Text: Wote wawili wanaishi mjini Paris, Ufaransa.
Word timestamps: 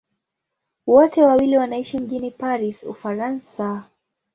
Wote 0.87 1.21
wawili 1.23 1.57
wanaishi 1.57 1.99
mjini 1.99 2.31
Paris, 2.31 2.83
Ufaransa. 2.83 3.83